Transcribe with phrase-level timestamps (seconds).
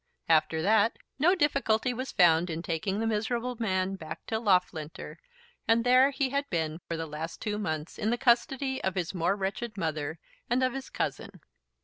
[0.27, 5.19] After that, no difficulty was found in taking the miserable man back to Loughlinter,
[5.67, 9.13] and there he had been for the last two months in the custody of his
[9.13, 10.17] more wretched mother
[10.49, 11.39] and of his cousin.